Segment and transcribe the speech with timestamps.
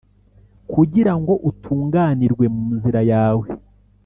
[0.71, 3.47] kugira ngo utunganirwe mu nzira yawe